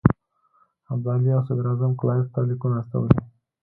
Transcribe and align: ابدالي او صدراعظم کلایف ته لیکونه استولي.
ابدالي 0.91 1.29
او 1.35 1.41
صدراعظم 1.47 1.91
کلایف 1.99 2.25
ته 2.33 2.39
لیکونه 2.49 2.75
استولي. 2.79 3.17